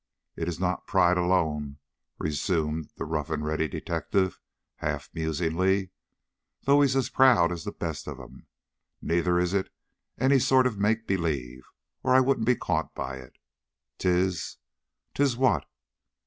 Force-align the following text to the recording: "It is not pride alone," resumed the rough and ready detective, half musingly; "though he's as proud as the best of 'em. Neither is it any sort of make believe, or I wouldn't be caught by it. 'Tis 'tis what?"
"It 0.35 0.47
is 0.47 0.59
not 0.59 0.87
pride 0.87 1.15
alone," 1.17 1.77
resumed 2.17 2.89
the 2.97 3.05
rough 3.05 3.29
and 3.29 3.45
ready 3.45 3.67
detective, 3.67 4.39
half 4.77 5.11
musingly; 5.13 5.91
"though 6.63 6.81
he's 6.81 6.95
as 6.95 7.11
proud 7.11 7.51
as 7.51 7.65
the 7.65 7.71
best 7.71 8.07
of 8.07 8.19
'em. 8.19 8.47
Neither 8.99 9.37
is 9.37 9.53
it 9.53 9.69
any 10.17 10.39
sort 10.39 10.65
of 10.65 10.79
make 10.79 11.05
believe, 11.05 11.61
or 12.01 12.15
I 12.15 12.19
wouldn't 12.19 12.47
be 12.47 12.55
caught 12.55 12.95
by 12.95 13.17
it. 13.17 13.35
'Tis 13.99 14.57
'tis 15.13 15.37
what?" 15.37 15.65